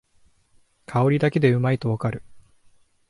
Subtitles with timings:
[0.87, 2.23] 香りだけでうまいとわかる